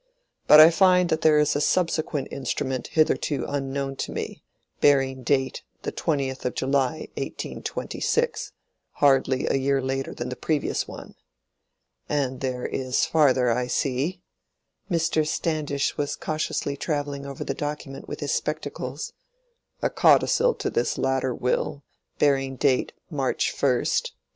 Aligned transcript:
But 0.47 0.59
I 0.59 0.71
find 0.71 1.09
that 1.09 1.21
there 1.21 1.37
is 1.37 1.55
a 1.55 1.61
subsequent 1.61 2.29
instrument 2.31 2.87
hitherto 2.87 3.45
unknown 3.47 3.95
to 3.97 4.11
me, 4.11 4.41
bearing 4.79 5.21
date 5.21 5.61
the 5.83 5.91
20th 5.91 6.43
of 6.43 6.55
July, 6.55 7.07
1826, 7.19 8.51
hardly 8.93 9.45
a 9.45 9.57
year 9.57 9.79
later 9.79 10.11
than 10.15 10.29
the 10.29 10.35
previous 10.35 10.87
one. 10.87 11.13
And 12.09 12.39
there 12.41 12.65
is 12.65 13.05
farther, 13.05 13.51
I 13.51 13.67
see"—Mr. 13.67 15.27
Standish 15.27 15.95
was 15.97 16.15
cautiously 16.15 16.75
travelling 16.75 17.27
over 17.27 17.43
the 17.43 17.53
document 17.53 18.07
with 18.07 18.21
his 18.21 18.33
spectacles—"a 18.33 19.89
codicil 19.91 20.55
to 20.55 20.71
this 20.71 20.97
latter 20.97 21.35
will, 21.35 21.83
bearing 22.17 22.55
date 22.55 22.91
March 23.11 23.51
1, 23.53 23.69
1828." 23.71 24.13